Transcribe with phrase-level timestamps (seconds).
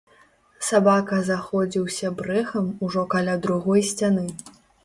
[0.67, 4.27] Сабака заходзіўся брэхам ужо каля другой сцяны.